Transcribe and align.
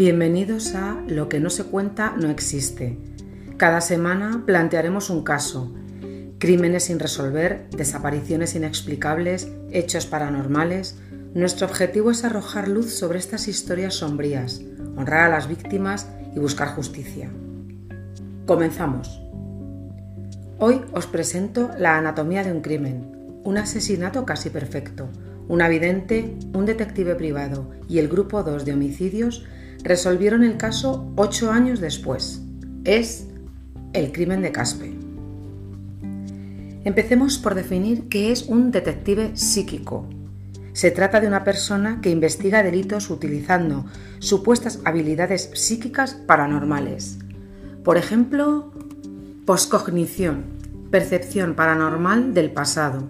Bienvenidos 0.00 0.74
a 0.76 0.98
Lo 1.08 1.28
que 1.28 1.40
no 1.40 1.50
se 1.50 1.64
cuenta 1.64 2.14
no 2.16 2.30
existe. 2.30 2.96
Cada 3.58 3.82
semana 3.82 4.44
plantearemos 4.46 5.10
un 5.10 5.22
caso, 5.22 5.74
crímenes 6.38 6.84
sin 6.84 6.98
resolver, 6.98 7.68
desapariciones 7.76 8.54
inexplicables, 8.54 9.52
hechos 9.70 10.06
paranormales. 10.06 10.96
Nuestro 11.34 11.66
objetivo 11.66 12.10
es 12.10 12.24
arrojar 12.24 12.66
luz 12.66 12.94
sobre 12.94 13.18
estas 13.18 13.46
historias 13.46 13.92
sombrías, 13.92 14.62
honrar 14.96 15.26
a 15.26 15.28
las 15.28 15.48
víctimas 15.48 16.08
y 16.34 16.38
buscar 16.38 16.68
justicia. 16.68 17.30
Comenzamos. 18.46 19.20
Hoy 20.58 20.80
os 20.94 21.06
presento 21.08 21.72
la 21.76 21.98
anatomía 21.98 22.42
de 22.42 22.52
un 22.52 22.62
crimen, 22.62 23.42
un 23.44 23.58
asesinato 23.58 24.24
casi 24.24 24.48
perfecto, 24.48 25.10
un 25.46 25.60
avidente, 25.60 26.38
un 26.54 26.64
detective 26.64 27.16
privado 27.16 27.70
y 27.86 27.98
el 27.98 28.08
grupo 28.08 28.42
2 28.42 28.64
de 28.64 28.72
homicidios 28.72 29.44
resolvieron 29.82 30.44
el 30.44 30.56
caso 30.56 31.10
ocho 31.16 31.50
años 31.50 31.80
después. 31.80 32.42
Es 32.84 33.26
el 33.92 34.12
crimen 34.12 34.42
de 34.42 34.52
Caspe. 34.52 34.94
Empecemos 36.84 37.38
por 37.38 37.54
definir 37.54 38.08
qué 38.08 38.32
es 38.32 38.44
un 38.44 38.70
detective 38.70 39.36
psíquico. 39.36 40.08
Se 40.72 40.90
trata 40.90 41.20
de 41.20 41.26
una 41.26 41.44
persona 41.44 42.00
que 42.00 42.10
investiga 42.10 42.62
delitos 42.62 43.10
utilizando 43.10 43.84
supuestas 44.18 44.80
habilidades 44.84 45.50
psíquicas 45.54 46.14
paranormales. 46.14 47.18
Por 47.84 47.96
ejemplo, 47.98 48.72
poscognición, 49.44 50.44
percepción 50.90 51.54
paranormal 51.54 52.32
del 52.32 52.50
pasado, 52.50 53.08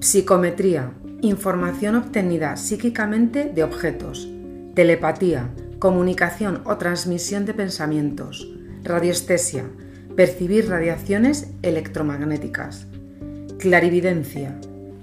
psicometría, 0.00 0.92
información 1.20 1.94
obtenida 1.94 2.56
psíquicamente 2.56 3.44
de 3.54 3.62
objetos, 3.62 4.28
telepatía, 4.74 5.50
comunicación 5.84 6.62
o 6.64 6.78
transmisión 6.78 7.44
de 7.44 7.52
pensamientos, 7.52 8.48
radiestesia, 8.84 9.66
percibir 10.16 10.70
radiaciones 10.70 11.50
electromagnéticas, 11.60 12.86
clarividencia, 13.58 14.58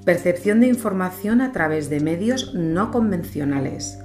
percepción 0.05 0.59
de 0.59 0.65
información 0.65 1.41
a 1.41 1.51
través 1.51 1.91
de 1.91 1.99
medios 1.99 2.55
no 2.55 2.89
convencionales, 2.89 3.99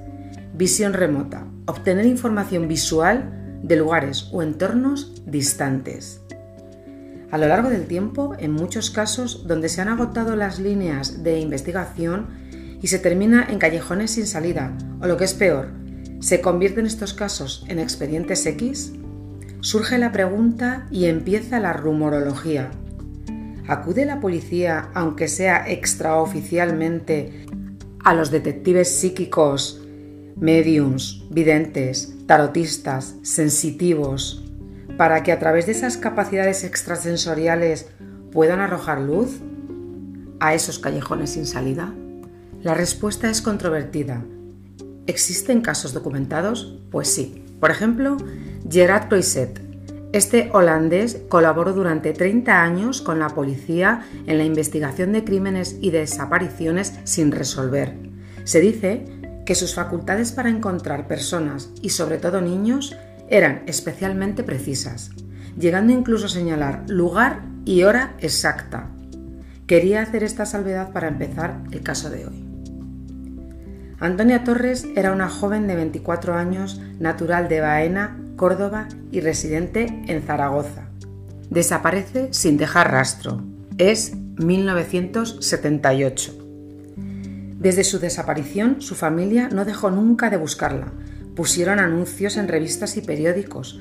visión 0.52 0.92
remota, 0.92 1.46
obtener 1.64 2.04
información 2.04 2.68
visual 2.68 3.58
de 3.62 3.76
lugares 3.76 4.28
o 4.30 4.42
entornos 4.42 5.22
distantes. 5.24 6.20
A 7.30 7.38
lo 7.38 7.48
largo 7.48 7.70
del 7.70 7.86
tiempo, 7.86 8.34
en 8.38 8.52
muchos 8.52 8.90
casos 8.90 9.46
donde 9.46 9.70
se 9.70 9.80
han 9.80 9.88
agotado 9.88 10.36
las 10.36 10.58
líneas 10.58 11.22
de 11.22 11.40
investigación 11.40 12.26
y 12.82 12.88
se 12.88 12.98
termina 12.98 13.46
en 13.48 13.58
callejones 13.58 14.10
sin 14.10 14.26
salida, 14.26 14.76
o 15.00 15.06
lo 15.06 15.16
que 15.16 15.24
es 15.24 15.32
peor, 15.32 15.85
¿Se 16.20 16.40
convierten 16.40 16.86
estos 16.86 17.12
casos 17.12 17.64
en 17.68 17.78
expedientes 17.78 18.46
X? 18.46 18.92
Surge 19.60 19.98
la 19.98 20.12
pregunta 20.12 20.86
y 20.90 21.06
empieza 21.06 21.60
la 21.60 21.74
rumorología. 21.74 22.70
¿Acude 23.68 24.06
la 24.06 24.20
policía, 24.20 24.88
aunque 24.94 25.28
sea 25.28 25.68
extraoficialmente, 25.68 27.44
a 28.02 28.14
los 28.14 28.30
detectives 28.30 28.96
psíquicos, 28.98 29.82
mediums, 30.36 31.26
videntes, 31.30 32.14
tarotistas, 32.26 33.16
sensitivos, 33.22 34.42
para 34.96 35.22
que 35.22 35.32
a 35.32 35.38
través 35.38 35.66
de 35.66 35.72
esas 35.72 35.98
capacidades 35.98 36.64
extrasensoriales 36.64 37.88
puedan 38.32 38.60
arrojar 38.60 39.00
luz 39.00 39.40
a 40.40 40.54
esos 40.54 40.78
callejones 40.78 41.30
sin 41.30 41.46
salida? 41.46 41.92
La 42.62 42.72
respuesta 42.74 43.28
es 43.28 43.42
controvertida 43.42 44.24
¿Existen 45.06 45.60
casos 45.60 45.92
documentados? 45.92 46.78
Pues 46.90 47.08
sí. 47.08 47.42
Por 47.60 47.70
ejemplo, 47.70 48.16
Gerard 48.68 49.08
Croiset. 49.08 49.60
Este 50.12 50.50
holandés 50.52 51.18
colaboró 51.28 51.72
durante 51.72 52.12
30 52.12 52.62
años 52.62 53.02
con 53.02 53.18
la 53.18 53.28
policía 53.28 54.06
en 54.26 54.38
la 54.38 54.44
investigación 54.44 55.12
de 55.12 55.24
crímenes 55.24 55.76
y 55.80 55.90
desapariciones 55.90 56.94
sin 57.04 57.32
resolver. 57.32 57.94
Se 58.44 58.60
dice 58.60 59.04
que 59.44 59.54
sus 59.54 59.74
facultades 59.74 60.32
para 60.32 60.48
encontrar 60.48 61.06
personas 61.06 61.70
y 61.82 61.90
sobre 61.90 62.18
todo 62.18 62.40
niños 62.40 62.96
eran 63.28 63.62
especialmente 63.66 64.42
precisas, 64.42 65.10
llegando 65.58 65.92
incluso 65.92 66.26
a 66.26 66.30
señalar 66.30 66.84
lugar 66.88 67.42
y 67.64 67.82
hora 67.82 68.14
exacta. 68.20 68.88
Quería 69.66 70.02
hacer 70.02 70.22
esta 70.22 70.46
salvedad 70.46 70.92
para 70.92 71.08
empezar 71.08 71.60
el 71.72 71.82
caso 71.82 72.08
de 72.10 72.26
hoy. 72.26 72.45
Antonia 73.98 74.44
Torres 74.44 74.86
era 74.94 75.10
una 75.12 75.30
joven 75.30 75.66
de 75.66 75.74
24 75.74 76.34
años, 76.34 76.78
natural 76.98 77.48
de 77.48 77.60
Baena, 77.60 78.20
Córdoba 78.36 78.88
y 79.10 79.20
residente 79.20 79.86
en 80.06 80.20
Zaragoza. 80.22 80.90
Desaparece 81.48 82.28
sin 82.30 82.58
dejar 82.58 82.92
rastro. 82.92 83.42
Es 83.78 84.14
1978. 84.14 86.34
Desde 87.58 87.84
su 87.84 87.98
desaparición, 87.98 88.82
su 88.82 88.94
familia 88.94 89.48
no 89.48 89.64
dejó 89.64 89.90
nunca 89.90 90.28
de 90.28 90.36
buscarla. 90.36 90.92
Pusieron 91.34 91.78
anuncios 91.78 92.36
en 92.36 92.48
revistas 92.48 92.98
y 92.98 93.00
periódicos 93.00 93.80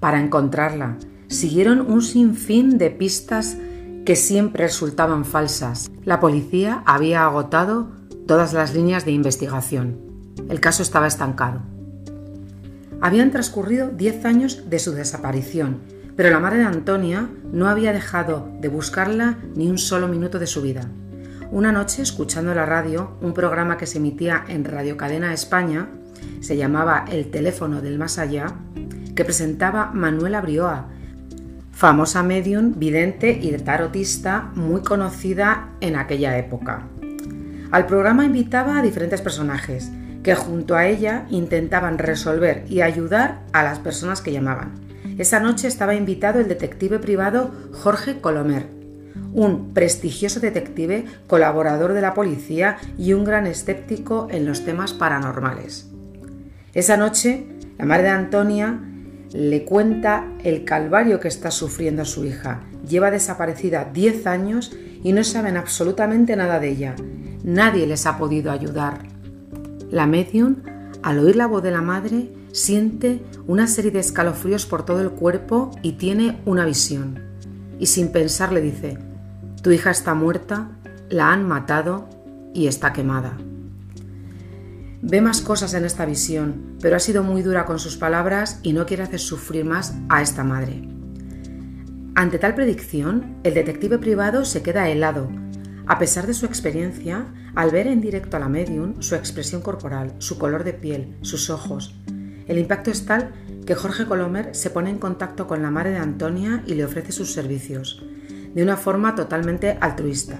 para 0.00 0.20
encontrarla. 0.20 0.96
Siguieron 1.28 1.80
un 1.80 2.02
sinfín 2.02 2.76
de 2.76 2.90
pistas 2.90 3.56
que 4.04 4.16
siempre 4.16 4.64
resultaban 4.64 5.24
falsas. 5.24 5.92
La 6.04 6.18
policía 6.18 6.82
había 6.86 7.24
agotado 7.24 7.92
todas 8.26 8.52
las 8.52 8.74
líneas 8.74 9.04
de 9.04 9.12
investigación. 9.12 9.98
El 10.48 10.60
caso 10.60 10.82
estaba 10.82 11.06
estancado. 11.06 11.62
Habían 13.00 13.30
transcurrido 13.30 13.90
10 13.90 14.24
años 14.24 14.70
de 14.70 14.78
su 14.78 14.92
desaparición, 14.92 15.80
pero 16.16 16.30
la 16.30 16.40
madre 16.40 16.58
de 16.58 16.64
Antonia 16.64 17.28
no 17.52 17.68
había 17.68 17.92
dejado 17.92 18.48
de 18.60 18.68
buscarla 18.68 19.38
ni 19.54 19.68
un 19.68 19.78
solo 19.78 20.08
minuto 20.08 20.38
de 20.38 20.46
su 20.46 20.62
vida. 20.62 20.88
Una 21.50 21.70
noche, 21.70 22.02
escuchando 22.02 22.54
la 22.54 22.66
radio, 22.66 23.16
un 23.20 23.34
programa 23.34 23.76
que 23.76 23.86
se 23.86 23.98
emitía 23.98 24.44
en 24.48 24.64
Radio 24.64 24.96
Cadena 24.96 25.32
España, 25.32 25.88
se 26.40 26.56
llamaba 26.56 27.04
El 27.10 27.30
teléfono 27.30 27.80
del 27.80 27.98
más 27.98 28.18
allá, 28.18 28.46
que 29.14 29.24
presentaba 29.24 29.90
Manuela 29.92 30.40
Brioa, 30.40 30.88
famosa 31.72 32.22
medium, 32.22 32.78
vidente 32.78 33.38
y 33.40 33.52
tarotista 33.58 34.50
muy 34.54 34.82
conocida 34.82 35.70
en 35.80 35.96
aquella 35.96 36.38
época. 36.38 36.88
Al 37.70 37.86
programa 37.86 38.24
invitaba 38.24 38.78
a 38.78 38.82
diferentes 38.82 39.20
personajes 39.20 39.90
que 40.22 40.34
junto 40.34 40.74
a 40.74 40.86
ella 40.86 41.26
intentaban 41.30 41.98
resolver 41.98 42.64
y 42.68 42.80
ayudar 42.80 43.40
a 43.52 43.62
las 43.62 43.78
personas 43.78 44.20
que 44.22 44.32
llamaban. 44.32 44.72
Esa 45.18 45.38
noche 45.38 45.68
estaba 45.68 45.94
invitado 45.94 46.40
el 46.40 46.48
detective 46.48 46.98
privado 46.98 47.52
Jorge 47.72 48.20
Colomer, 48.20 48.66
un 49.32 49.74
prestigioso 49.74 50.40
detective, 50.40 51.04
colaborador 51.26 51.92
de 51.92 52.00
la 52.00 52.14
policía 52.14 52.78
y 52.96 53.12
un 53.12 53.24
gran 53.24 53.46
escéptico 53.46 54.28
en 54.30 54.46
los 54.46 54.64
temas 54.64 54.92
paranormales. 54.92 55.88
Esa 56.72 56.96
noche, 56.96 57.46
la 57.78 57.84
madre 57.84 58.04
de 58.04 58.08
Antonia 58.10 58.80
le 59.32 59.64
cuenta 59.64 60.26
el 60.42 60.64
calvario 60.64 61.20
que 61.20 61.28
está 61.28 61.50
sufriendo 61.50 62.04
su 62.04 62.24
hija. 62.24 62.62
Lleva 62.88 63.10
desaparecida 63.10 63.90
10 63.92 64.26
años 64.26 64.72
y 65.02 65.12
no 65.12 65.22
saben 65.24 65.56
absolutamente 65.56 66.36
nada 66.36 66.60
de 66.60 66.70
ella. 66.70 66.94
Nadie 67.44 67.86
les 67.86 68.06
ha 68.06 68.16
podido 68.16 68.50
ayudar. 68.50 69.00
La 69.90 70.06
medium, 70.06 70.56
al 71.02 71.18
oír 71.18 71.36
la 71.36 71.46
voz 71.46 71.62
de 71.62 71.70
la 71.70 71.82
madre, 71.82 72.32
siente 72.52 73.22
una 73.46 73.66
serie 73.66 73.90
de 73.90 73.98
escalofríos 73.98 74.64
por 74.64 74.86
todo 74.86 75.02
el 75.02 75.10
cuerpo 75.10 75.70
y 75.82 75.92
tiene 75.92 76.40
una 76.46 76.64
visión. 76.64 77.20
Y 77.78 77.86
sin 77.86 78.12
pensar 78.12 78.50
le 78.50 78.62
dice, 78.62 78.98
tu 79.62 79.70
hija 79.72 79.90
está 79.90 80.14
muerta, 80.14 80.70
la 81.10 81.32
han 81.32 81.46
matado 81.46 82.08
y 82.54 82.66
está 82.66 82.94
quemada. 82.94 83.36
Ve 85.02 85.20
más 85.20 85.42
cosas 85.42 85.74
en 85.74 85.84
esta 85.84 86.06
visión, 86.06 86.78
pero 86.80 86.96
ha 86.96 87.00
sido 87.00 87.22
muy 87.22 87.42
dura 87.42 87.66
con 87.66 87.78
sus 87.78 87.98
palabras 87.98 88.58
y 88.62 88.72
no 88.72 88.86
quiere 88.86 89.02
hacer 89.02 89.20
sufrir 89.20 89.66
más 89.66 89.94
a 90.08 90.22
esta 90.22 90.44
madre. 90.44 90.88
Ante 92.14 92.38
tal 92.38 92.54
predicción, 92.54 93.36
el 93.42 93.52
detective 93.52 93.98
privado 93.98 94.46
se 94.46 94.62
queda 94.62 94.88
helado. 94.88 95.28
A 95.86 95.98
pesar 95.98 96.26
de 96.26 96.34
su 96.34 96.46
experiencia, 96.46 97.26
al 97.54 97.70
ver 97.70 97.86
en 97.86 98.00
directo 98.00 98.36
a 98.36 98.40
la 98.40 98.48
medium, 98.48 99.02
su 99.02 99.14
expresión 99.14 99.60
corporal, 99.60 100.14
su 100.18 100.38
color 100.38 100.64
de 100.64 100.72
piel, 100.72 101.16
sus 101.20 101.50
ojos, 101.50 101.94
el 102.46 102.58
impacto 102.58 102.90
es 102.90 103.04
tal 103.04 103.32
que 103.66 103.74
Jorge 103.74 104.06
Colomer 104.06 104.54
se 104.54 104.70
pone 104.70 104.90
en 104.90 104.98
contacto 104.98 105.46
con 105.46 105.62
la 105.62 105.70
madre 105.70 105.90
de 105.90 105.98
Antonia 105.98 106.62
y 106.66 106.74
le 106.74 106.84
ofrece 106.84 107.12
sus 107.12 107.32
servicios, 107.32 108.02
de 108.54 108.62
una 108.62 108.76
forma 108.76 109.14
totalmente 109.14 109.76
altruista, 109.80 110.38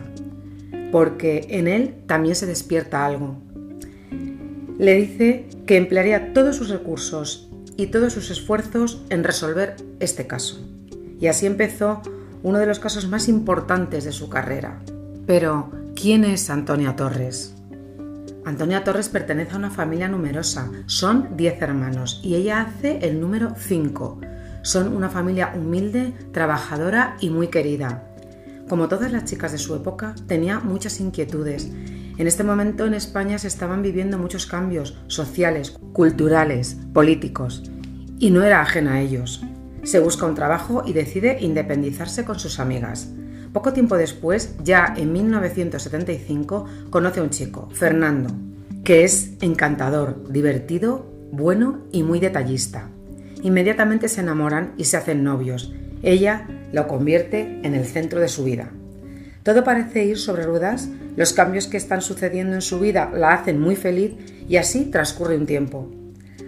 porque 0.92 1.46
en 1.50 1.68
él 1.68 1.94
también 2.06 2.34
se 2.34 2.46
despierta 2.46 3.04
algo. 3.04 3.38
Le 4.78 4.94
dice 4.94 5.48
que 5.66 5.76
emplearía 5.76 6.32
todos 6.32 6.56
sus 6.56 6.68
recursos 6.68 7.50
y 7.76 7.86
todos 7.86 8.12
sus 8.12 8.30
esfuerzos 8.30 9.04
en 9.10 9.24
resolver 9.24 9.76
este 10.00 10.26
caso. 10.26 10.60
Y 11.20 11.26
así 11.26 11.46
empezó 11.46 12.02
uno 12.42 12.58
de 12.58 12.66
los 12.66 12.78
casos 12.78 13.08
más 13.08 13.28
importantes 13.28 14.04
de 14.04 14.12
su 14.12 14.28
carrera. 14.28 14.80
Pero, 15.26 15.70
¿quién 15.94 16.24
es 16.24 16.50
Antonia 16.50 16.96
Torres? 16.96 17.54
Antonia 18.44 18.84
Torres 18.84 19.08
pertenece 19.08 19.54
a 19.54 19.56
una 19.56 19.70
familia 19.70 20.06
numerosa, 20.06 20.70
son 20.84 21.34
10 21.34 21.62
hermanos 21.62 22.20
y 22.22 22.34
ella 22.34 22.60
hace 22.60 22.98
el 22.98 23.18
número 23.20 23.54
5. 23.56 24.20
Son 24.60 24.94
una 24.94 25.08
familia 25.08 25.54
humilde, 25.56 26.12
trabajadora 26.32 27.16
y 27.20 27.30
muy 27.30 27.48
querida. 27.48 28.10
Como 28.68 28.88
todas 28.88 29.12
las 29.12 29.24
chicas 29.24 29.52
de 29.52 29.58
su 29.58 29.74
época, 29.74 30.14
tenía 30.26 30.60
muchas 30.60 31.00
inquietudes. 31.00 31.70
En 32.18 32.26
este 32.26 32.44
momento 32.44 32.84
en 32.84 32.92
España 32.92 33.38
se 33.38 33.48
estaban 33.48 33.80
viviendo 33.80 34.18
muchos 34.18 34.44
cambios 34.44 34.98
sociales, 35.06 35.78
culturales, 35.94 36.76
políticos, 36.92 37.62
y 38.18 38.30
no 38.30 38.42
era 38.42 38.60
ajena 38.60 38.94
a 38.94 39.00
ellos. 39.00 39.42
Se 39.84 40.00
busca 40.00 40.26
un 40.26 40.34
trabajo 40.34 40.82
y 40.86 40.92
decide 40.92 41.38
independizarse 41.40 42.26
con 42.26 42.38
sus 42.38 42.60
amigas. 42.60 43.13
Poco 43.54 43.72
tiempo 43.72 43.96
después, 43.96 44.56
ya 44.64 44.92
en 44.96 45.12
1975, 45.12 46.66
conoce 46.90 47.20
a 47.20 47.22
un 47.22 47.30
chico, 47.30 47.68
Fernando, 47.72 48.34
que 48.82 49.04
es 49.04 49.34
encantador, 49.40 50.28
divertido, 50.28 51.06
bueno 51.30 51.84
y 51.92 52.02
muy 52.02 52.18
detallista. 52.18 52.88
Inmediatamente 53.42 54.08
se 54.08 54.22
enamoran 54.22 54.74
y 54.76 54.86
se 54.86 54.96
hacen 54.96 55.22
novios. 55.22 55.72
Ella 56.02 56.48
lo 56.72 56.88
convierte 56.88 57.60
en 57.62 57.76
el 57.76 57.84
centro 57.84 58.18
de 58.18 58.26
su 58.26 58.42
vida. 58.42 58.72
Todo 59.44 59.62
parece 59.62 60.04
ir 60.04 60.18
sobre 60.18 60.46
ruedas, 60.46 60.88
los 61.16 61.32
cambios 61.32 61.68
que 61.68 61.76
están 61.76 62.02
sucediendo 62.02 62.56
en 62.56 62.62
su 62.62 62.80
vida 62.80 63.12
la 63.14 63.34
hacen 63.34 63.60
muy 63.60 63.76
feliz 63.76 64.14
y 64.48 64.56
así 64.56 64.86
transcurre 64.86 65.38
un 65.38 65.46
tiempo. 65.46 65.92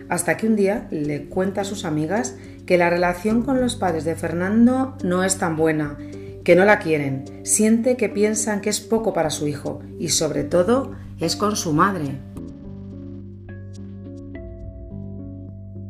Hasta 0.09 0.37
que 0.37 0.49
un 0.49 0.57
día 0.57 0.89
le 0.91 1.27
cuenta 1.27 1.61
a 1.61 1.65
sus 1.65 1.85
amigas 1.85 2.35
que 2.67 2.79
la 2.79 2.91
relación 2.91 3.43
con 3.43 3.61
los 3.61 3.77
padres 3.77 4.05
de 4.05 4.17
Fernando 4.17 4.97
no 5.05 5.23
es 5.23 5.39
tan 5.39 5.57
buena 5.57 5.97
que 6.47 6.55
no 6.55 6.65
la 6.65 6.79
quieren, 6.79 7.25
siente 7.43 7.97
que 7.97 8.09
piensan 8.09 8.61
que 8.61 8.71
es 8.71 8.81
poco 8.81 9.13
para 9.13 9.31
su 9.31 9.49
hijo 9.49 9.81
y 9.99 10.11
sobre 10.11 10.45
todo 10.45 10.93
es 11.19 11.35
con 11.35 11.57
su 11.57 11.73
madre. 11.73 12.21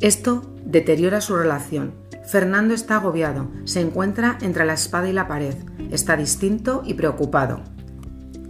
Esto 0.00 0.50
deteriora 0.64 1.20
su 1.20 1.36
relación. 1.36 1.92
Fernando 2.24 2.72
está 2.72 2.96
agobiado, 2.96 3.50
se 3.64 3.82
encuentra 3.82 4.38
entre 4.40 4.64
la 4.64 4.72
espada 4.72 5.10
y 5.10 5.12
la 5.12 5.28
pared, 5.28 5.52
está 5.90 6.16
distinto 6.16 6.82
y 6.86 6.94
preocupado. 6.94 7.60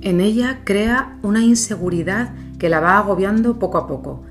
En 0.01 0.21
ella 0.21 0.61
crea 0.63 1.19
una 1.25 1.43
inseguridad 1.43 2.37
que 2.61 2.69
la 2.69 2.79
va 2.79 2.99
agobiando 2.99 3.59
poco 3.59 3.79
a 3.79 3.89
poco. 3.89 4.23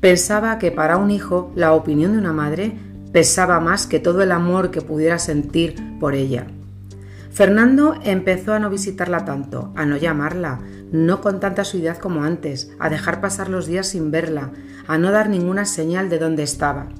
Pensaba 0.00 0.58
que 0.58 0.70
para 0.70 0.98
un 0.98 1.10
hijo 1.10 1.50
la 1.54 1.72
opinión 1.72 2.12
de 2.12 2.18
una 2.18 2.34
madre 2.34 2.76
pesaba 3.12 3.60
más 3.60 3.86
que 3.86 3.98
todo 3.98 4.20
el 4.20 4.30
amor 4.30 4.70
que 4.70 4.82
pudiera 4.82 5.18
sentir 5.18 5.74
por 5.98 6.14
ella. 6.14 6.48
Fernando 7.34 7.98
empezó 8.04 8.54
a 8.54 8.60
no 8.60 8.70
visitarla 8.70 9.24
tanto, 9.24 9.72
a 9.74 9.84
no 9.86 9.96
llamarla, 9.96 10.60
no 10.92 11.20
con 11.20 11.40
tanta 11.40 11.62
asiduidad 11.62 11.98
como 11.98 12.22
antes, 12.22 12.70
a 12.78 12.88
dejar 12.88 13.20
pasar 13.20 13.48
los 13.48 13.66
días 13.66 13.88
sin 13.88 14.12
verla, 14.12 14.52
a 14.86 14.98
no 14.98 15.10
dar 15.10 15.28
ninguna 15.28 15.64
señal 15.64 16.08
de 16.08 16.20
dónde 16.20 16.44
estaba. 16.44 16.90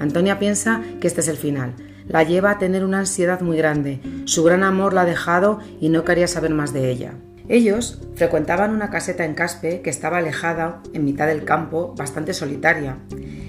Antonia 0.00 0.38
piensa 0.38 0.80
que 0.98 1.06
este 1.06 1.20
es 1.20 1.28
el 1.28 1.36
final. 1.36 1.74
La 2.08 2.22
lleva 2.22 2.52
a 2.52 2.58
tener 2.58 2.86
una 2.86 3.00
ansiedad 3.00 3.42
muy 3.42 3.58
grande. 3.58 4.00
Su 4.24 4.44
gran 4.44 4.62
amor 4.62 4.94
la 4.94 5.02
ha 5.02 5.04
dejado 5.04 5.60
y 5.78 5.90
no 5.90 6.06
quería 6.06 6.26
saber 6.26 6.54
más 6.54 6.72
de 6.72 6.90
ella. 6.90 7.12
Ellos 7.46 8.00
frecuentaban 8.14 8.70
una 8.70 8.88
caseta 8.88 9.26
en 9.26 9.34
Caspe 9.34 9.82
que 9.82 9.90
estaba 9.90 10.16
alejada, 10.16 10.80
en 10.94 11.04
mitad 11.04 11.26
del 11.26 11.44
campo, 11.44 11.94
bastante 11.98 12.32
solitaria. 12.32 12.96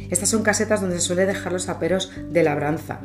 Estas 0.09 0.27
son 0.27 0.43
casetas 0.43 0.81
donde 0.81 0.99
suele 0.99 1.25
dejar 1.25 1.53
los 1.53 1.69
aperos 1.69 2.11
de 2.29 2.43
labranza, 2.43 2.99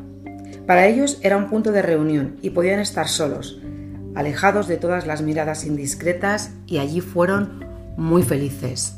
para 0.66 0.86
ellos 0.86 1.18
era 1.22 1.36
un 1.36 1.48
punto 1.48 1.72
de 1.72 1.82
reunión 1.82 2.36
y 2.40 2.50
podían 2.50 2.80
estar 2.80 3.08
solos, 3.08 3.60
alejados 4.14 4.68
de 4.68 4.76
todas 4.76 5.06
las 5.06 5.22
miradas 5.22 5.64
indiscretas 5.64 6.52
y 6.66 6.78
allí 6.78 7.00
fueron 7.00 7.64
muy 7.96 8.22
felices. 8.22 8.96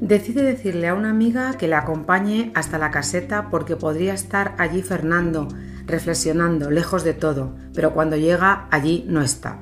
Decide 0.00 0.42
decirle 0.42 0.88
a 0.88 0.94
una 0.94 1.10
amiga 1.10 1.54
que 1.56 1.68
la 1.68 1.78
acompañe 1.78 2.52
hasta 2.54 2.78
la 2.78 2.90
caseta 2.90 3.48
porque 3.50 3.76
podría 3.76 4.14
estar 4.14 4.54
allí 4.58 4.82
Fernando, 4.82 5.48
reflexionando, 5.86 6.70
lejos 6.70 7.02
de 7.02 7.14
todo, 7.14 7.56
pero 7.74 7.94
cuando 7.94 8.16
llega 8.16 8.68
allí 8.70 9.04
no 9.08 9.22
está. 9.22 9.58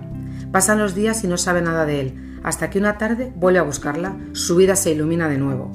Pasan 0.50 0.78
los 0.78 0.94
días 0.94 1.22
y 1.24 1.28
no 1.28 1.36
sabe 1.38 1.62
nada 1.62 1.86
de 1.86 2.00
él, 2.00 2.40
hasta 2.42 2.68
que 2.68 2.78
una 2.78 2.98
tarde 2.98 3.32
vuelve 3.36 3.60
a 3.60 3.64
buscarla, 3.64 4.16
su 4.32 4.56
vida 4.56 4.76
se 4.76 4.90
ilumina 4.90 5.28
de 5.28 5.38
nuevo. 5.38 5.72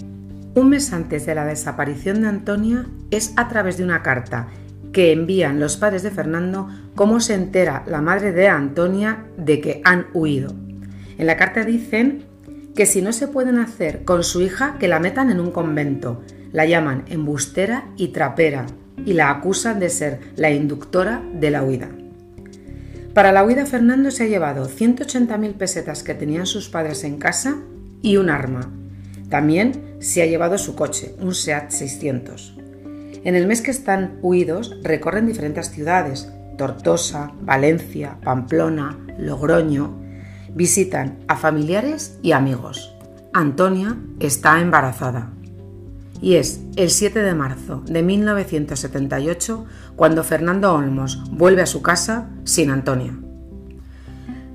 Un 0.56 0.70
mes 0.70 0.92
antes 0.94 1.26
de 1.26 1.36
la 1.36 1.46
desaparición 1.46 2.22
de 2.22 2.28
Antonia 2.28 2.86
es 3.12 3.34
a 3.38 3.48
través 3.48 3.78
de 3.78 3.84
una 3.86 4.04
carta 4.04 4.48
que 4.92 5.12
envían 5.12 5.60
los 5.60 5.78
padres 5.78 6.04
de 6.04 6.12
Fernando 6.12 6.68
cómo 6.96 7.20
se 7.20 7.36
entera 7.36 7.84
la 7.88 8.02
madre 8.02 8.32
de 8.32 8.48
Antonia 8.48 9.26
de 9.38 9.62
que 9.62 9.82
han 9.84 10.08
huido. 10.14 10.54
En 11.18 11.28
la 11.28 11.38
carta 11.38 11.64
dicen 11.64 12.24
que 12.76 12.86
si 12.86 13.02
no 13.02 13.12
se 13.12 13.28
pueden 13.28 13.58
hacer 13.58 14.04
con 14.06 14.24
su 14.24 14.42
hija, 14.42 14.78
que 14.80 14.88
la 14.88 15.00
metan 15.00 15.30
en 15.32 15.40
un 15.40 15.52
convento. 15.52 16.22
La 16.52 16.66
llaman 16.66 17.04
embustera 17.08 17.90
y 17.98 18.10
trapera 18.10 18.66
y 19.06 19.14
la 19.14 19.30
acusan 19.30 19.80
de 19.80 19.90
ser 19.90 20.20
la 20.36 20.52
inductora 20.52 21.22
de 21.34 21.52
la 21.52 21.64
huida. 21.64 21.90
Para 23.14 23.32
la 23.32 23.44
huida 23.44 23.66
Fernando 23.66 24.12
se 24.12 24.24
ha 24.24 24.28
llevado 24.28 24.70
180.000 24.70 25.54
pesetas 25.54 26.04
que 26.04 26.14
tenían 26.14 26.46
sus 26.46 26.70
padres 26.70 27.04
en 27.04 27.18
casa 27.18 27.58
y 28.02 28.18
un 28.18 28.30
arma. 28.30 28.72
También 29.30 29.98
se 30.00 30.22
ha 30.22 30.26
llevado 30.26 30.58
su 30.58 30.76
coche, 30.76 31.16
un 31.20 31.36
SEAT 31.36 31.72
600. 31.72 32.56
En 33.24 33.36
el 33.36 33.48
mes 33.48 33.62
que 33.62 33.72
están 33.72 34.18
huidos 34.22 34.78
recorren 34.84 35.28
diferentes 35.28 35.70
ciudades, 35.70 36.30
Tortosa, 36.60 37.32
Valencia, 37.42 38.18
Pamplona, 38.22 38.98
Logroño. 39.18 39.98
Visitan 40.54 41.20
a 41.28 41.38
familiares 41.38 42.18
y 42.22 42.34
amigos. 42.34 42.94
Antonia 43.34 43.98
está 44.20 44.60
embarazada. 44.60 45.30
Y 46.22 46.36
es 46.36 46.60
el 46.76 46.90
7 46.90 47.22
de 47.22 47.34
marzo 47.34 47.82
de 47.86 48.04
1978 48.04 49.66
cuando 49.96 50.24
Fernando 50.24 50.74
Olmos 50.74 51.24
vuelve 51.32 51.62
a 51.62 51.66
su 51.66 51.82
casa 51.82 52.30
sin 52.44 52.72
Antonia. 52.72 53.18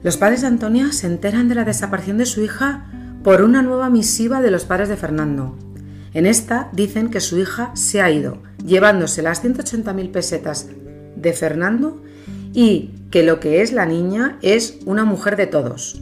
Los 0.03 0.19
padres 0.19 0.43
de 0.43 0.49
Antonia 0.49 0.93
se 0.93 1.07
enteran 1.07 1.49
de 1.49 1.55
la 1.55 1.65
desaparición 1.65 2.19
de 2.19 2.27
su 2.27 2.43
hija 2.43 2.85
por 3.23 3.41
una 3.41 3.63
nueva 3.63 3.89
misiva 3.89 4.43
de 4.43 4.51
los 4.51 4.67
padres 4.67 4.91
de 4.91 4.97
Fernando, 4.97 5.57
en 6.15 6.27
esta 6.27 6.71
dicen 6.73 7.11
que 7.11 7.21
su 7.21 7.39
hija 7.39 7.73
se 7.75 8.01
ha 8.01 8.11
ido, 8.11 8.39
llevándose 8.65 9.21
las 9.21 9.45
180.000 9.45 10.13
pesetas 10.13 10.69
de 11.17 11.33
Fernando 11.33 12.03
y 12.53 12.93
que 13.11 13.25
lo 13.25 13.41
que 13.41 13.63
es 13.63 13.73
la 13.73 13.85
niña 13.85 14.39
es 14.41 14.79
una 14.87 15.05
mujer 15.05 15.37
de 15.37 15.49
todos. 15.49 16.01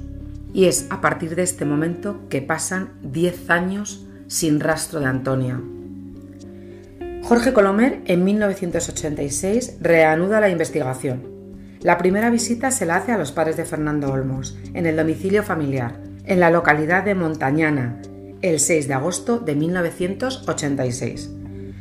Y 0.53 0.67
es 0.67 0.87
a 0.91 1.01
partir 1.01 1.35
de 1.35 1.43
este 1.43 1.65
momento 1.65 2.21
que 2.29 2.43
pasan 2.43 2.91
10 3.03 3.49
años 3.49 4.07
sin 4.27 4.61
rastro 4.61 5.01
de 5.01 5.07
Antonia. 5.07 5.61
Jorge 7.23 7.55
Colomer 7.55 8.03
en 8.05 8.23
1986 8.25 9.79
reanuda 9.81 10.41
la 10.41 10.51
investigación. 10.51 11.23
La 11.81 11.97
primera 11.97 12.29
visita 12.29 12.71
se 12.71 12.85
la 12.85 12.97
hace 12.97 13.13
a 13.13 13.19
los 13.19 13.33
padres 13.33 13.57
de 13.57 13.65
Fernando 13.65 14.13
Olmos, 14.13 14.59
en 14.75 14.85
el 14.85 14.97
domicilio 14.97 15.43
familiar, 15.43 16.01
en 16.27 16.39
la 16.39 16.51
localidad 16.51 17.03
de 17.05 17.15
Montañana, 17.15 18.01
el 18.43 18.59
6 18.61 18.89
de 18.89 18.95
agosto 18.95 19.39
de 19.39 19.55
1986. 19.55 21.31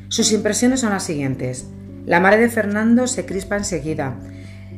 Sus 0.08 0.32
impresiones 0.32 0.82
son 0.82 0.92
las 0.92 1.04
siguientes. 1.04 1.68
La 2.06 2.20
madre 2.20 2.42
de 2.42 2.50
Fernando 2.50 3.08
se 3.08 3.26
crispa 3.26 3.58
enseguida. 3.58 4.18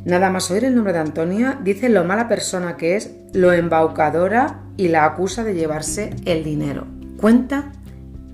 Nada 0.05 0.29
más 0.29 0.49
oír 0.51 0.65
el 0.65 0.75
nombre 0.75 0.93
de 0.93 0.99
Antonia, 0.99 1.59
dice 1.63 1.89
lo 1.89 2.03
mala 2.03 2.27
persona 2.27 2.77
que 2.77 2.95
es, 2.95 3.11
lo 3.33 3.53
embaucadora 3.53 4.61
y 4.75 4.89
la 4.89 5.05
acusa 5.05 5.43
de 5.43 5.53
llevarse 5.53 6.11
el 6.25 6.43
dinero. 6.43 6.87
Cuenta 7.17 7.71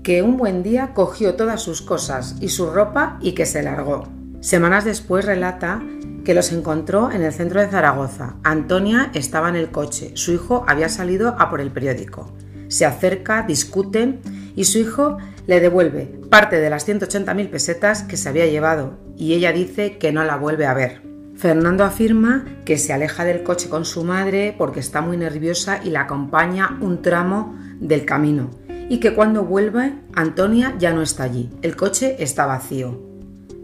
que 0.02 0.22
un 0.22 0.36
buen 0.36 0.62
día 0.62 0.94
cogió 0.94 1.34
todas 1.34 1.62
sus 1.62 1.82
cosas 1.82 2.36
y 2.40 2.48
su 2.48 2.70
ropa 2.70 3.18
y 3.20 3.32
que 3.32 3.46
se 3.46 3.62
largó. 3.62 4.08
Semanas 4.40 4.84
después 4.84 5.24
relata 5.24 5.82
que 6.24 6.34
los 6.34 6.52
encontró 6.52 7.12
en 7.12 7.22
el 7.22 7.32
centro 7.32 7.60
de 7.60 7.68
Zaragoza. 7.68 8.36
Antonia 8.42 9.10
estaba 9.14 9.48
en 9.48 9.56
el 9.56 9.70
coche, 9.70 10.12
su 10.14 10.32
hijo 10.32 10.64
había 10.66 10.88
salido 10.88 11.36
a 11.38 11.50
por 11.50 11.60
el 11.60 11.70
periódico 11.70 12.32
se 12.70 12.86
acerca, 12.86 13.42
discuten 13.42 14.20
y 14.56 14.64
su 14.64 14.78
hijo 14.78 15.18
le 15.46 15.60
devuelve 15.60 16.06
parte 16.30 16.60
de 16.60 16.70
las 16.70 16.88
180.000 16.88 17.50
pesetas 17.50 18.04
que 18.04 18.16
se 18.16 18.28
había 18.28 18.46
llevado 18.46 18.96
y 19.16 19.34
ella 19.34 19.52
dice 19.52 19.98
que 19.98 20.12
no 20.12 20.24
la 20.24 20.36
vuelve 20.36 20.64
a 20.64 20.74
ver. 20.74 21.02
Fernando 21.36 21.84
afirma 21.84 22.44
que 22.64 22.78
se 22.78 22.92
aleja 22.92 23.24
del 23.24 23.42
coche 23.42 23.68
con 23.68 23.84
su 23.84 24.04
madre 24.04 24.54
porque 24.56 24.80
está 24.80 25.00
muy 25.00 25.16
nerviosa 25.16 25.80
y 25.82 25.90
la 25.90 26.02
acompaña 26.02 26.78
un 26.80 27.02
tramo 27.02 27.58
del 27.80 28.04
camino 28.04 28.50
y 28.88 28.98
que 28.98 29.14
cuando 29.14 29.44
vuelve 29.44 29.94
Antonia 30.14 30.74
ya 30.78 30.92
no 30.92 31.02
está 31.02 31.24
allí, 31.24 31.50
el 31.62 31.76
coche 31.76 32.16
está 32.18 32.46
vacío. 32.46 33.00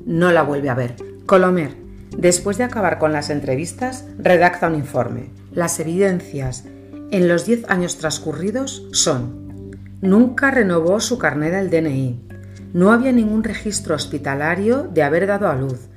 No 0.05 0.33
la 0.33 0.43
vuelve 0.43 0.71
a 0.71 0.75
ver. 0.75 0.97
Colomer, 1.27 1.77
después 2.17 2.59
de 2.59 2.65
acabar 2.65 2.99
con 2.99 3.13
las 3.13 3.31
entrevistas, 3.31 4.07
redacta 4.19 4.69
un 4.69 4.77
informe. 4.77 5.31
Las 5.53 5.81
evidencias 5.81 6.65
en 7.11 7.29
los 7.29 7.47
10 7.47 7.71
años 7.71 7.99
transcurridos 7.99 8.87
son 8.93 9.47
Nunca 10.01 10.51
renovó 10.51 11.01
su 11.01 11.19
carnet 11.19 11.53
del 11.53 11.71
DNI. 11.71 12.21
No 12.75 12.93
había 12.93 13.13
ningún 13.13 13.45
registro 13.45 13.95
hospitalario 13.95 14.89
de 14.93 15.03
haber 15.03 15.27
dado 15.27 15.49
a 15.49 15.57
luz. 15.57 15.89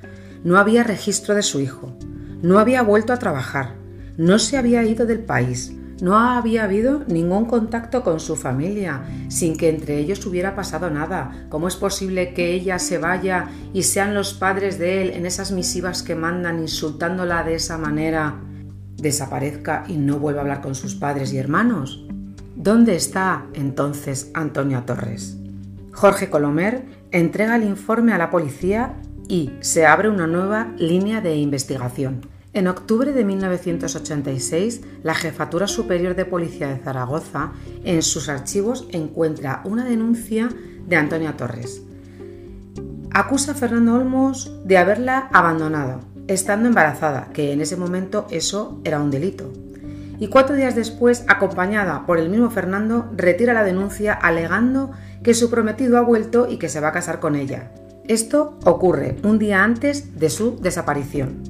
No 0.42 0.58
había 0.58 0.84
registro 0.84 1.34
de 1.34 1.42
su 1.42 1.60
hijo. 1.60 1.94
No 2.42 2.58
había 2.58 2.82
vuelto 2.82 3.12
a 3.12 3.18
trabajar. 3.18 3.74
No 4.16 4.38
se 4.38 4.56
había 4.56 4.84
ido 4.84 5.04
del 5.04 5.18
país. 5.18 5.74
No 6.00 6.18
había 6.18 6.64
habido 6.64 7.04
ningún 7.08 7.44
contacto 7.44 8.02
con 8.02 8.20
su 8.20 8.36
familia, 8.36 9.02
sin 9.28 9.58
que 9.58 9.68
entre 9.68 9.98
ellos 9.98 10.24
hubiera 10.24 10.56
pasado 10.56 10.88
nada. 10.88 11.46
¿Cómo 11.50 11.68
es 11.68 11.76
posible 11.76 12.32
que 12.32 12.54
ella 12.54 12.78
se 12.78 12.96
vaya 12.96 13.48
y 13.74 13.82
sean 13.82 14.14
los 14.14 14.32
padres 14.32 14.78
de 14.78 15.02
él 15.02 15.10
en 15.10 15.26
esas 15.26 15.52
misivas 15.52 16.02
que 16.02 16.14
mandan 16.14 16.58
insultándola 16.58 17.42
de 17.42 17.56
esa 17.56 17.76
manera? 17.76 18.40
Desaparezca 19.00 19.84
y 19.88 19.96
no 19.96 20.18
vuelva 20.18 20.40
a 20.40 20.42
hablar 20.42 20.60
con 20.60 20.74
sus 20.74 20.94
padres 20.94 21.32
y 21.32 21.38
hermanos. 21.38 22.04
¿Dónde 22.56 22.96
está 22.96 23.46
entonces 23.54 24.30
Antonio 24.34 24.82
Torres? 24.84 25.36
Jorge 25.92 26.30
Colomer 26.30 26.84
entrega 27.10 27.56
el 27.56 27.64
informe 27.64 28.12
a 28.12 28.18
la 28.18 28.30
policía 28.30 28.94
y 29.28 29.52
se 29.60 29.86
abre 29.86 30.08
una 30.08 30.26
nueva 30.26 30.72
línea 30.76 31.20
de 31.20 31.36
investigación. 31.36 32.20
En 32.52 32.66
octubre 32.66 33.12
de 33.12 33.24
1986, 33.24 34.80
la 35.04 35.14
Jefatura 35.14 35.68
Superior 35.68 36.16
de 36.16 36.24
Policía 36.24 36.68
de 36.68 36.78
Zaragoza 36.78 37.52
en 37.84 38.02
sus 38.02 38.28
archivos 38.28 38.88
encuentra 38.90 39.62
una 39.64 39.84
denuncia 39.84 40.48
de 40.88 40.96
Antonia 40.96 41.36
Torres. 41.36 41.82
Acusa 43.12 43.52
a 43.52 43.54
Fernando 43.54 43.94
Olmos 43.94 44.52
de 44.64 44.78
haberla 44.78 45.28
abandonado, 45.32 46.00
estando 46.32 46.68
embarazada, 46.68 47.28
que 47.32 47.52
en 47.52 47.60
ese 47.60 47.76
momento 47.76 48.26
eso 48.30 48.80
era 48.84 49.00
un 49.00 49.10
delito. 49.10 49.52
Y 50.18 50.28
cuatro 50.28 50.54
días 50.54 50.74
después, 50.74 51.24
acompañada 51.28 52.06
por 52.06 52.18
el 52.18 52.28
mismo 52.28 52.50
Fernando, 52.50 53.10
retira 53.16 53.54
la 53.54 53.64
denuncia 53.64 54.12
alegando 54.12 54.92
que 55.22 55.34
su 55.34 55.50
prometido 55.50 55.98
ha 55.98 56.02
vuelto 56.02 56.46
y 56.48 56.58
que 56.58 56.68
se 56.68 56.80
va 56.80 56.88
a 56.88 56.92
casar 56.92 57.20
con 57.20 57.36
ella. 57.36 57.72
Esto 58.06 58.58
ocurre 58.64 59.16
un 59.24 59.38
día 59.38 59.64
antes 59.64 60.18
de 60.18 60.30
su 60.30 60.60
desaparición. 60.60 61.42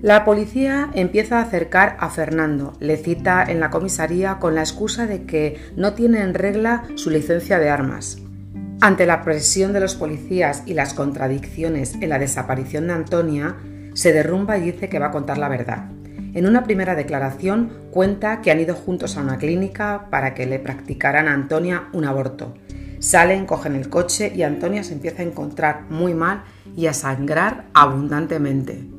La 0.00 0.24
policía 0.24 0.90
empieza 0.94 1.38
a 1.38 1.42
acercar 1.42 1.96
a 2.00 2.08
Fernando, 2.08 2.72
le 2.80 2.96
cita 2.96 3.44
en 3.46 3.60
la 3.60 3.70
comisaría 3.70 4.38
con 4.38 4.54
la 4.54 4.60
excusa 4.60 5.06
de 5.06 5.24
que 5.24 5.60
no 5.76 5.94
tiene 5.94 6.22
en 6.22 6.34
regla 6.34 6.84
su 6.94 7.10
licencia 7.10 7.58
de 7.58 7.68
armas. 7.68 8.18
Ante 8.80 9.06
la 9.06 9.24
presión 9.24 9.72
de 9.72 9.80
los 9.80 9.96
policías 9.96 10.62
y 10.64 10.74
las 10.74 10.94
contradicciones 10.94 11.94
en 12.00 12.10
la 12.10 12.20
desaparición 12.20 12.86
de 12.86 12.92
Antonia, 12.92 13.56
se 13.94 14.12
derrumba 14.12 14.56
y 14.56 14.70
dice 14.70 14.88
que 14.88 15.00
va 15.00 15.06
a 15.06 15.10
contar 15.10 15.36
la 15.36 15.48
verdad. 15.48 15.90
En 16.34 16.46
una 16.46 16.62
primera 16.62 16.94
declaración 16.94 17.72
cuenta 17.90 18.40
que 18.40 18.52
han 18.52 18.60
ido 18.60 18.76
juntos 18.76 19.16
a 19.16 19.22
una 19.22 19.38
clínica 19.38 20.06
para 20.10 20.32
que 20.32 20.46
le 20.46 20.60
practicaran 20.60 21.26
a 21.26 21.32
Antonia 21.32 21.88
un 21.92 22.04
aborto. 22.04 22.54
Salen, 23.00 23.46
cogen 23.46 23.74
el 23.74 23.88
coche 23.88 24.32
y 24.32 24.42
Antonia 24.42 24.84
se 24.84 24.92
empieza 24.94 25.22
a 25.22 25.26
encontrar 25.26 25.86
muy 25.90 26.14
mal 26.14 26.44
y 26.76 26.86
a 26.86 26.92
sangrar 26.92 27.64
abundantemente. 27.74 28.98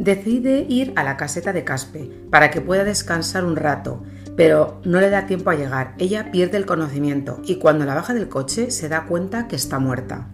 decide 0.00 0.64
ir 0.66 0.94
a 0.96 1.04
la 1.04 1.18
caseta 1.18 1.52
de 1.52 1.62
Caspe 1.62 2.10
para 2.30 2.50
que 2.50 2.62
pueda 2.62 2.84
descansar 2.84 3.44
un 3.44 3.54
rato, 3.54 4.02
pero 4.40 4.80
no 4.84 5.02
le 5.02 5.10
da 5.10 5.26
tiempo 5.26 5.50
a 5.50 5.54
llegar. 5.54 5.92
Ella 5.98 6.30
pierde 6.32 6.56
el 6.56 6.64
conocimiento 6.64 7.42
y 7.44 7.56
cuando 7.56 7.84
la 7.84 7.94
baja 7.94 8.14
del 8.14 8.30
coche 8.30 8.70
se 8.70 8.88
da 8.88 9.04
cuenta 9.04 9.48
que 9.48 9.56
está 9.56 9.78
muerta. 9.78 10.28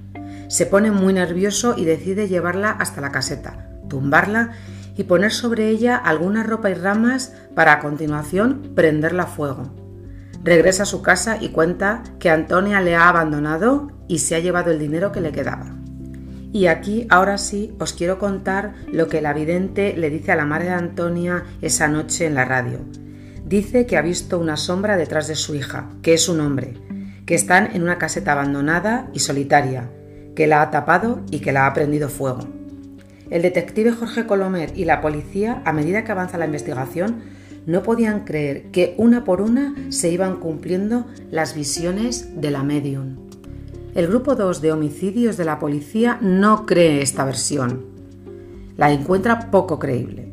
Se 0.46 0.64
pone 0.64 0.92
muy 0.92 1.12
nervioso 1.12 1.74
y 1.76 1.86
decide 1.86 2.28
llevarla 2.28 2.70
hasta 2.70 3.00
la 3.00 3.10
caseta, 3.10 3.68
tumbarla 3.88 4.52
y 4.96 5.02
poner 5.02 5.32
sobre 5.32 5.70
ella 5.70 5.96
alguna 5.96 6.44
ropa 6.44 6.70
y 6.70 6.74
ramas 6.74 7.34
para 7.56 7.72
a 7.72 7.78
continuación 7.80 8.74
prenderla 8.76 9.24
a 9.24 9.26
fuego. 9.26 9.74
Regresa 10.44 10.84
a 10.84 10.86
su 10.86 11.02
casa 11.02 11.38
y 11.40 11.48
cuenta 11.48 12.04
que 12.20 12.30
Antonia 12.30 12.80
le 12.80 12.94
ha 12.94 13.08
abandonado 13.08 13.90
y 14.06 14.20
se 14.20 14.36
ha 14.36 14.38
llevado 14.38 14.70
el 14.70 14.78
dinero 14.78 15.10
que 15.10 15.20
le 15.20 15.32
quedaba. 15.32 15.66
Y 16.52 16.68
aquí, 16.68 17.08
ahora 17.10 17.38
sí, 17.38 17.74
os 17.80 17.92
quiero 17.92 18.20
contar 18.20 18.74
lo 18.86 19.08
que 19.08 19.20
la 19.20 19.32
vidente 19.32 19.96
le 19.96 20.10
dice 20.10 20.30
a 20.30 20.36
la 20.36 20.44
madre 20.44 20.66
de 20.66 20.74
Antonia 20.74 21.42
esa 21.60 21.88
noche 21.88 22.26
en 22.26 22.36
la 22.36 22.44
radio. 22.44 22.78
Dice 23.46 23.86
que 23.86 23.96
ha 23.96 24.02
visto 24.02 24.40
una 24.40 24.56
sombra 24.56 24.96
detrás 24.96 25.28
de 25.28 25.36
su 25.36 25.54
hija, 25.54 25.88
que 26.02 26.14
es 26.14 26.28
un 26.28 26.40
hombre, 26.40 26.74
que 27.26 27.36
están 27.36 27.76
en 27.76 27.84
una 27.84 27.96
caseta 27.96 28.32
abandonada 28.32 29.08
y 29.14 29.20
solitaria, 29.20 29.88
que 30.34 30.48
la 30.48 30.62
ha 30.62 30.72
tapado 30.72 31.20
y 31.30 31.38
que 31.38 31.52
la 31.52 31.68
ha 31.68 31.72
prendido 31.72 32.08
fuego. 32.08 32.40
El 33.30 33.42
detective 33.42 33.92
Jorge 33.92 34.26
Colomer 34.26 34.72
y 34.74 34.84
la 34.84 35.00
policía, 35.00 35.62
a 35.64 35.72
medida 35.72 36.02
que 36.02 36.10
avanza 36.10 36.38
la 36.38 36.46
investigación, 36.46 37.22
no 37.66 37.84
podían 37.84 38.24
creer 38.24 38.72
que 38.72 38.96
una 38.98 39.22
por 39.22 39.40
una 39.40 39.76
se 39.90 40.10
iban 40.10 40.40
cumpliendo 40.40 41.06
las 41.30 41.54
visiones 41.54 42.40
de 42.40 42.50
la 42.50 42.64
medium. 42.64 43.28
El 43.94 44.08
grupo 44.08 44.34
2 44.34 44.60
de 44.60 44.72
homicidios 44.72 45.36
de 45.36 45.44
la 45.44 45.60
policía 45.60 46.18
no 46.20 46.66
cree 46.66 47.00
esta 47.00 47.24
versión. 47.24 47.84
La 48.76 48.90
encuentra 48.90 49.52
poco 49.52 49.78
creíble, 49.78 50.25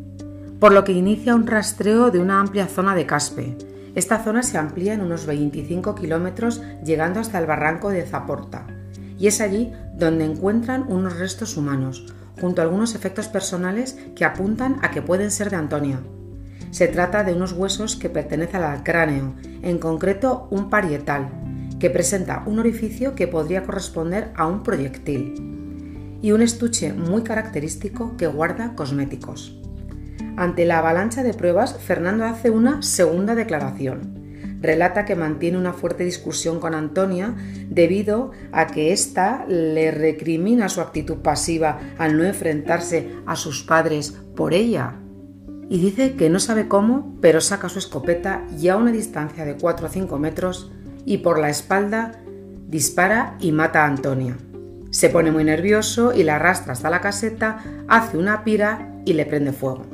por 0.64 0.72
lo 0.72 0.86
que 0.86 0.94
inicia 0.94 1.36
un 1.36 1.46
rastreo 1.46 2.10
de 2.10 2.20
una 2.20 2.40
amplia 2.40 2.68
zona 2.68 2.96
de 2.96 3.06
Caspe. 3.06 3.58
Esta 3.96 4.24
zona 4.24 4.44
se 4.44 4.58
amplía 4.58 4.94
en 4.94 5.02
unos 5.02 5.26
25 5.26 5.94
kilómetros 5.94 6.62
llegando 6.86 7.20
hasta 7.20 7.38
el 7.38 7.46
barranco 7.46 7.90
de 7.90 8.06
Zaporta, 8.06 8.66
y 9.20 9.28
es 9.28 9.42
allí 9.42 9.74
donde 9.98 10.24
encuentran 10.24 10.86
unos 10.88 11.20
restos 11.20 11.58
humanos, 11.58 12.06
junto 12.40 12.62
a 12.62 12.64
algunos 12.64 12.96
efectos 12.96 13.28
personales 13.28 14.00
que 14.16 14.24
apuntan 14.24 14.78
a 14.84 14.92
que 14.92 15.02
pueden 15.02 15.32
ser 15.32 15.50
de 15.50 15.58
Antonia. 15.58 16.00
Se 16.72 16.88
trata 16.88 17.26
de 17.26 17.34
unos 17.34 17.52
huesos 17.52 17.98
que 17.98 18.10
pertenecen 18.10 18.64
al 18.64 18.84
cráneo, 18.84 19.34
en 19.64 19.80
concreto 19.80 20.48
un 20.50 20.70
parietal, 20.70 21.30
que 21.78 21.90
presenta 21.90 22.42
un 22.46 22.60
orificio 22.60 23.16
que 23.16 23.28
podría 23.28 23.64
corresponder 23.64 24.32
a 24.38 24.48
un 24.48 24.64
proyectil 24.64 26.20
y 26.22 26.32
un 26.32 26.42
estuche 26.42 26.94
muy 26.94 27.24
característico 27.24 28.16
que 28.16 28.28
guarda 28.28 28.76
cosméticos. 28.76 29.60
Ante 30.36 30.66
la 30.66 30.80
avalancha 30.80 31.22
de 31.22 31.34
pruebas, 31.34 31.78
Fernando 31.78 32.26
hace 32.26 32.50
una 32.50 32.82
segunda 32.82 33.36
declaración. 33.36 34.24
Relata 34.62 35.06
que 35.06 35.16
mantiene 35.16 35.58
una 35.58 35.74
fuerte 35.74 36.06
discusión 36.06 36.60
con 36.60 36.74
Antonia 36.74 37.36
debido 37.70 38.32
a 38.52 38.68
que 38.68 38.94
ésta 38.94 39.46
le 39.48 39.92
recrimina 39.92 40.70
su 40.70 40.82
actitud 40.82 41.18
pasiva 41.18 41.80
al 41.98 42.18
no 42.18 42.24
enfrentarse 42.24 43.10
a 43.26 43.36
sus 43.36 43.64
padres 43.64 44.18
por 44.36 44.54
ella. 44.54 44.96
Y 45.70 45.80
dice 45.80 46.16
que 46.16 46.30
no 46.30 46.40
sabe 46.40 46.68
cómo, 46.68 47.18
pero 47.22 47.42
saca 47.42 47.70
su 47.70 47.80
escopeta 47.80 48.44
y 48.58 48.70
a 48.70 48.78
una 48.78 48.92
distancia 48.92 49.46
de 49.46 49.58
4 49.58 49.88
o 49.88 49.90
5 49.90 50.18
metros 50.18 50.72
y 51.06 51.20
por 51.20 51.40
la 51.40 51.50
espalda 51.50 52.24
dispara 52.68 53.38
y 53.40 53.52
mata 53.52 53.84
a 53.84 53.88
Antonia. 53.88 54.38
Se 54.90 55.10
pone 55.10 55.32
muy 55.32 55.44
nervioso 55.44 56.14
y 56.14 56.24
la 56.24 56.38
arrastra 56.38 56.74
hasta 56.74 56.90
la 56.90 57.02
caseta, 57.02 57.64
hace 57.88 58.18
una 58.18 58.44
pira 58.44 58.94
y 59.06 59.14
le 59.14 59.26
prende 59.26 59.52
fuego, 59.52 59.86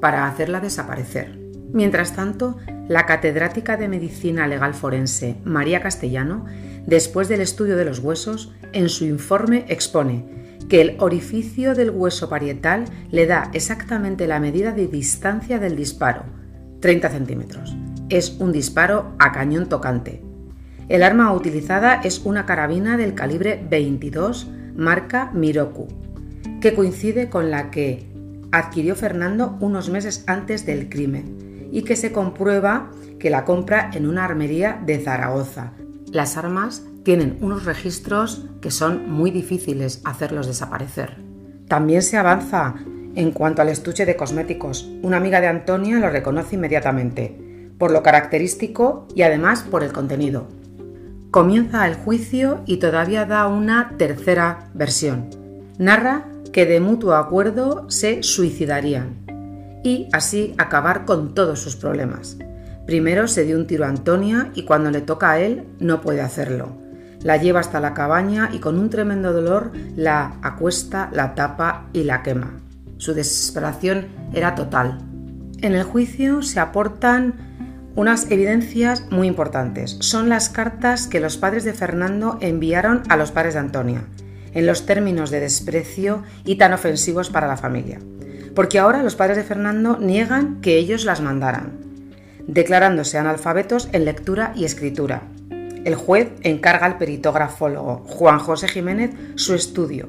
para 0.00 0.26
hacerla 0.26 0.60
desaparecer. 0.60 1.38
Mientras 1.72 2.14
tanto, 2.14 2.56
la 2.88 3.06
catedrática 3.06 3.76
de 3.76 3.88
Medicina 3.88 4.46
Legal 4.46 4.74
Forense, 4.74 5.36
María 5.44 5.80
Castellano, 5.80 6.46
después 6.86 7.28
del 7.28 7.40
estudio 7.40 7.76
de 7.76 7.84
los 7.84 7.98
huesos, 7.98 8.54
en 8.72 8.88
su 8.88 9.04
informe 9.04 9.66
expone 9.68 10.24
que 10.68 10.80
el 10.80 10.96
orificio 10.98 11.74
del 11.74 11.90
hueso 11.90 12.28
parietal 12.28 12.84
le 13.10 13.26
da 13.26 13.50
exactamente 13.52 14.26
la 14.26 14.40
medida 14.40 14.72
de 14.72 14.86
distancia 14.86 15.58
del 15.58 15.76
disparo, 15.76 16.24
30 16.80 17.10
centímetros. 17.10 17.76
Es 18.08 18.36
un 18.38 18.52
disparo 18.52 19.14
a 19.18 19.32
cañón 19.32 19.68
tocante, 19.68 20.22
el 20.88 21.02
arma 21.02 21.34
utilizada 21.34 22.00
es 22.02 22.22
una 22.24 22.46
carabina 22.46 22.96
del 22.96 23.14
calibre 23.14 23.62
22 23.68 24.48
marca 24.74 25.30
Miroku, 25.34 25.86
que 26.62 26.74
coincide 26.74 27.28
con 27.28 27.50
la 27.50 27.70
que 27.70 28.07
adquirió 28.52 28.94
Fernando 28.96 29.56
unos 29.60 29.90
meses 29.90 30.24
antes 30.26 30.66
del 30.66 30.88
crimen 30.88 31.68
y 31.72 31.82
que 31.82 31.96
se 31.96 32.12
comprueba 32.12 32.90
que 33.18 33.30
la 33.30 33.44
compra 33.44 33.90
en 33.92 34.06
una 34.06 34.24
armería 34.24 34.80
de 34.84 34.98
Zaragoza. 34.98 35.72
Las 36.12 36.36
armas 36.36 36.84
tienen 37.02 37.38
unos 37.40 37.64
registros 37.64 38.46
que 38.60 38.70
son 38.70 39.10
muy 39.10 39.30
difíciles 39.30 40.00
hacerlos 40.04 40.46
desaparecer. 40.46 41.16
También 41.66 42.02
se 42.02 42.16
avanza 42.16 42.74
en 43.14 43.32
cuanto 43.32 43.62
al 43.62 43.68
estuche 43.68 44.06
de 44.06 44.16
cosméticos. 44.16 44.88
Una 45.02 45.18
amiga 45.18 45.40
de 45.40 45.48
Antonia 45.48 45.98
lo 45.98 46.08
reconoce 46.10 46.56
inmediatamente, 46.56 47.36
por 47.78 47.90
lo 47.90 48.02
característico 48.02 49.06
y 49.14 49.22
además 49.22 49.62
por 49.62 49.82
el 49.82 49.92
contenido. 49.92 50.48
Comienza 51.30 51.86
el 51.86 51.94
juicio 51.94 52.62
y 52.64 52.78
todavía 52.78 53.26
da 53.26 53.46
una 53.48 53.96
tercera 53.98 54.70
versión. 54.72 55.28
Narra 55.78 56.24
que 56.58 56.66
de 56.66 56.80
mutuo 56.80 57.14
acuerdo 57.14 57.86
se 57.88 58.24
suicidarían 58.24 59.14
y 59.84 60.08
así 60.12 60.56
acabar 60.58 61.04
con 61.04 61.32
todos 61.32 61.60
sus 61.60 61.76
problemas. 61.76 62.36
Primero 62.84 63.28
se 63.28 63.44
dio 63.44 63.56
un 63.56 63.68
tiro 63.68 63.84
a 63.84 63.88
Antonia 63.88 64.50
y 64.56 64.64
cuando 64.64 64.90
le 64.90 65.00
toca 65.00 65.30
a 65.30 65.38
él 65.38 65.68
no 65.78 66.00
puede 66.00 66.20
hacerlo. 66.20 66.76
La 67.22 67.36
lleva 67.36 67.60
hasta 67.60 67.78
la 67.78 67.94
cabaña 67.94 68.50
y 68.52 68.58
con 68.58 68.76
un 68.76 68.90
tremendo 68.90 69.32
dolor 69.32 69.70
la 69.94 70.38
acuesta, 70.42 71.10
la 71.12 71.36
tapa 71.36 71.86
y 71.92 72.02
la 72.02 72.24
quema. 72.24 72.58
Su 72.96 73.14
desesperación 73.14 74.08
era 74.34 74.56
total. 74.56 74.98
En 75.58 75.76
el 75.76 75.84
juicio 75.84 76.42
se 76.42 76.58
aportan 76.58 77.34
unas 77.94 78.32
evidencias 78.32 79.06
muy 79.12 79.28
importantes. 79.28 79.96
Son 80.00 80.28
las 80.28 80.48
cartas 80.48 81.06
que 81.06 81.20
los 81.20 81.36
padres 81.36 81.62
de 81.62 81.72
Fernando 81.72 82.36
enviaron 82.40 83.04
a 83.08 83.16
los 83.16 83.30
padres 83.30 83.54
de 83.54 83.60
Antonia. 83.60 84.02
En 84.54 84.66
los 84.66 84.86
términos 84.86 85.30
de 85.30 85.40
desprecio 85.40 86.22
y 86.44 86.56
tan 86.56 86.72
ofensivos 86.72 87.30
para 87.30 87.46
la 87.46 87.56
familia. 87.56 87.98
Porque 88.54 88.78
ahora 88.78 89.02
los 89.02 89.14
padres 89.14 89.36
de 89.36 89.44
Fernando 89.44 89.98
niegan 89.98 90.60
que 90.60 90.76
ellos 90.76 91.04
las 91.04 91.20
mandaran, 91.20 91.78
declarándose 92.46 93.18
analfabetos 93.18 93.88
en 93.92 94.04
lectura 94.04 94.52
y 94.56 94.64
escritura. 94.64 95.22
El 95.84 95.94
juez 95.94 96.30
encarga 96.42 96.86
al 96.86 96.98
peritógrafólogo 96.98 98.04
Juan 98.06 98.38
José 98.38 98.68
Jiménez 98.68 99.10
su 99.36 99.54
estudio, 99.54 100.08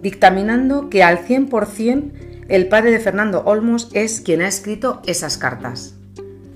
dictaminando 0.00 0.88
que 0.88 1.02
al 1.02 1.18
100% 1.24 2.12
el 2.48 2.68
padre 2.68 2.90
de 2.90 2.98
Fernando 2.98 3.42
Olmos 3.44 3.88
es 3.92 4.20
quien 4.20 4.42
ha 4.42 4.48
escrito 4.48 5.00
esas 5.06 5.38
cartas. 5.38 5.94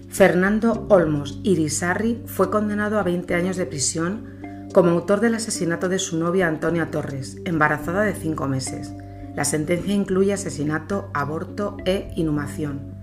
Fernando 0.09 0.87
Olmos 0.88 1.40
Irisarri 1.42 2.23
fue 2.26 2.50
condenado 2.50 2.99
a 2.99 3.02
20 3.02 3.35
años 3.35 3.56
de 3.56 3.66
prisión 3.66 4.36
como 4.76 4.90
autor 4.90 5.21
del 5.21 5.35
asesinato 5.35 5.88
de 5.88 5.99
su 5.99 6.18
novia 6.18 6.49
Antonia 6.49 6.90
Torres, 6.90 7.38
embarazada 7.47 8.02
de 8.02 8.12
5 8.12 8.47
meses. 8.47 8.92
La 9.35 9.47
sentencia 9.47 9.95
incluye 9.95 10.35
asesinato, 10.35 11.09
aborto 11.14 11.78
e 11.87 12.11
inhumación. 12.14 12.95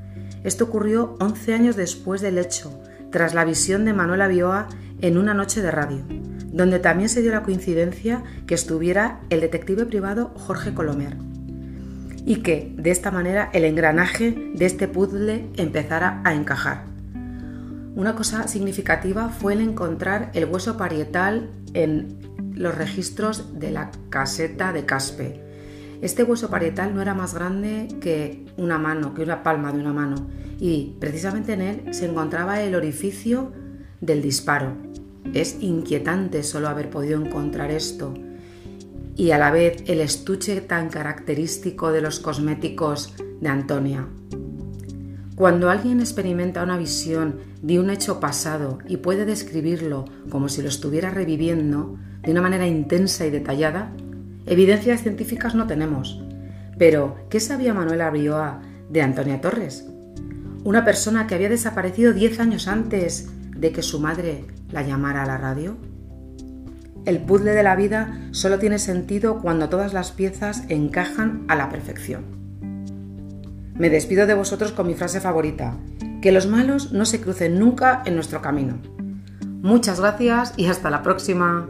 Esto 0.43 0.65
ocurrió 0.65 1.15
11 1.19 1.55
años 1.55 1.75
después 1.75 2.21
del 2.21 2.37
hecho, 2.37 2.79
tras 3.09 3.33
la 3.33 3.43
visión 3.43 3.85
de 3.85 3.93
Manuela 3.93 4.27
Bioa 4.27 4.67
en 5.01 5.17
una 5.17 5.33
noche 5.33 5.63
de 5.63 5.71
radio, 5.71 6.05
donde 6.45 6.77
también 6.77 7.09
se 7.09 7.23
dio 7.23 7.31
la 7.31 7.41
coincidencia 7.41 8.21
que 8.45 8.53
estuviera 8.53 9.21
el 9.31 9.41
detective 9.41 9.87
privado 9.87 10.31
Jorge 10.35 10.75
Colomer 10.75 11.17
y 12.23 12.43
que 12.43 12.71
de 12.77 12.91
esta 12.91 13.09
manera 13.09 13.49
el 13.51 13.65
engranaje 13.65 14.51
de 14.53 14.65
este 14.67 14.87
puzzle 14.87 15.49
empezara 15.57 16.21
a 16.23 16.35
encajar. 16.35 16.92
Una 17.95 18.15
cosa 18.15 18.47
significativa 18.47 19.29
fue 19.29 19.53
el 19.53 19.61
encontrar 19.61 20.31
el 20.33 20.45
hueso 20.45 20.77
parietal 20.77 21.51
en 21.73 22.17
los 22.55 22.75
registros 22.75 23.59
de 23.59 23.71
la 23.71 23.91
caseta 24.09 24.73
de 24.73 24.85
Caspe. 24.85 25.39
Este 26.01 26.23
hueso 26.23 26.49
parietal 26.49 26.95
no 26.95 27.01
era 27.01 27.13
más 27.13 27.33
grande 27.33 27.87
que 28.01 28.45
una 28.57 28.77
mano, 28.79 29.13
que 29.13 29.21
una 29.21 29.43
palma 29.43 29.71
de 29.71 29.79
una 29.79 29.93
mano, 29.93 30.27
y 30.59 30.95
precisamente 30.99 31.53
en 31.53 31.61
él 31.61 31.93
se 31.93 32.07
encontraba 32.07 32.61
el 32.61 32.73
orificio 32.75 33.53
del 34.01 34.21
disparo. 34.21 34.75
Es 35.33 35.57
inquietante 35.61 36.43
solo 36.43 36.69
haber 36.69 36.89
podido 36.89 37.23
encontrar 37.23 37.71
esto 37.71 38.13
y 39.15 39.31
a 39.31 39.37
la 39.37 39.51
vez 39.51 39.83
el 39.87 40.01
estuche 40.01 40.61
tan 40.61 40.89
característico 40.89 41.91
de 41.91 42.01
los 42.01 42.19
cosméticos 42.19 43.13
de 43.39 43.49
Antonia. 43.49 44.07
Cuando 45.43 45.69
alguien 45.69 45.99
experimenta 45.99 46.63
una 46.63 46.77
visión 46.77 47.41
de 47.61 47.77
un 47.77 47.89
hecho 47.89 48.21
pasado 48.21 48.77
y 48.87 48.95
puede 48.95 49.25
describirlo 49.25 50.05
como 50.29 50.47
si 50.47 50.61
lo 50.61 50.69
estuviera 50.69 51.09
reviviendo 51.09 51.97
de 52.21 52.31
una 52.31 52.41
manera 52.41 52.65
intensa 52.65 53.25
y 53.25 53.29
detallada, 53.29 53.91
evidencias 54.45 55.01
científicas 55.01 55.53
no 55.53 55.67
tenemos. 55.67 56.23
Pero, 56.77 57.17
¿qué 57.29 57.41
sabía 57.41 57.73
Manuel 57.73 57.99
Abrioa 57.99 58.61
de 58.89 59.01
Antonia 59.01 59.41
Torres? 59.41 59.85
Una 60.63 60.85
persona 60.85 61.27
que 61.27 61.35
había 61.35 61.49
desaparecido 61.49 62.13
10 62.13 62.39
años 62.39 62.69
antes 62.69 63.29
de 63.49 63.73
que 63.73 63.81
su 63.81 63.99
madre 63.99 64.45
la 64.71 64.83
llamara 64.83 65.23
a 65.23 65.27
la 65.27 65.37
radio. 65.37 65.75
El 67.03 67.19
puzzle 67.19 67.51
de 67.51 67.63
la 67.63 67.75
vida 67.75 68.29
solo 68.31 68.59
tiene 68.59 68.79
sentido 68.79 69.39
cuando 69.41 69.67
todas 69.67 69.91
las 69.91 70.13
piezas 70.13 70.63
encajan 70.69 71.43
a 71.49 71.55
la 71.55 71.67
perfección. 71.67 72.42
Me 73.75 73.89
despido 73.89 74.27
de 74.27 74.35
vosotros 74.35 74.71
con 74.71 74.87
mi 74.87 74.93
frase 74.93 75.19
favorita, 75.19 75.77
que 76.21 76.31
los 76.31 76.47
malos 76.47 76.91
no 76.91 77.05
se 77.05 77.19
crucen 77.19 77.59
nunca 77.59 78.03
en 78.05 78.15
nuestro 78.15 78.41
camino. 78.41 78.79
Muchas 79.61 79.99
gracias 79.99 80.53
y 80.57 80.67
hasta 80.67 80.89
la 80.89 81.01
próxima. 81.01 81.67